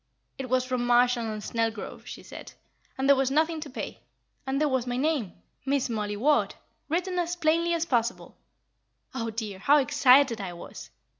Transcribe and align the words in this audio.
It 0.39 0.49
was 0.49 0.65
from 0.65 0.87
Marshall 0.87 1.25
& 1.25 1.41
Snelgrove, 1.41 2.07
she 2.07 2.23
said, 2.23 2.53
and 2.97 3.07
there 3.07 3.15
was 3.15 3.29
nothing 3.29 3.61
to 3.61 3.69
pay; 3.69 3.99
and 4.47 4.59
there 4.59 4.67
was 4.67 4.87
my 4.87 4.97
name, 4.97 5.33
'Miss 5.63 5.89
Mollie 5.91 6.17
Ward,' 6.17 6.55
written 6.89 7.19
as 7.19 7.35
plainly 7.35 7.75
as 7.75 7.85
possible. 7.85 8.35
Oh, 9.13 9.29
dear, 9.29 9.59
how 9.59 9.77
excited 9.77 10.41
I 10.41 10.53
was? 10.53 10.89